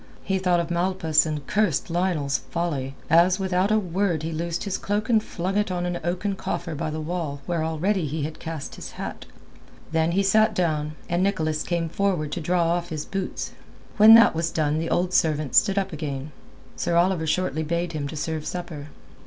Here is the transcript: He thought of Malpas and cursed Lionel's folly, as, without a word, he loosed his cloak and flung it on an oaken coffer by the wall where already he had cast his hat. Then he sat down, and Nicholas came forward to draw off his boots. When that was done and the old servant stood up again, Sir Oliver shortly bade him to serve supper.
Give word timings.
He 0.23 0.39
thought 0.39 0.59
of 0.59 0.71
Malpas 0.71 1.27
and 1.27 1.45
cursed 1.45 1.91
Lionel's 1.91 2.39
folly, 2.49 2.95
as, 3.07 3.37
without 3.39 3.69
a 3.69 3.77
word, 3.77 4.23
he 4.23 4.31
loosed 4.31 4.63
his 4.63 4.79
cloak 4.79 5.09
and 5.09 5.21
flung 5.23 5.57
it 5.57 5.69
on 5.69 5.85
an 5.85 5.99
oaken 6.03 6.33
coffer 6.35 6.73
by 6.73 6.89
the 6.89 6.99
wall 6.99 7.39
where 7.45 7.63
already 7.63 8.07
he 8.07 8.23
had 8.23 8.39
cast 8.39 8.73
his 8.77 8.93
hat. 8.93 9.27
Then 9.91 10.13
he 10.13 10.23
sat 10.23 10.55
down, 10.55 10.93
and 11.07 11.21
Nicholas 11.21 11.61
came 11.61 11.87
forward 11.87 12.31
to 12.31 12.41
draw 12.41 12.63
off 12.63 12.89
his 12.89 13.05
boots. 13.05 13.51
When 13.97 14.15
that 14.15 14.33
was 14.33 14.49
done 14.49 14.73
and 14.73 14.81
the 14.81 14.89
old 14.89 15.13
servant 15.13 15.53
stood 15.53 15.77
up 15.77 15.93
again, 15.93 16.31
Sir 16.75 16.95
Oliver 16.95 17.27
shortly 17.27 17.61
bade 17.61 17.91
him 17.93 18.07
to 18.07 18.15
serve 18.15 18.47
supper. 18.47 18.87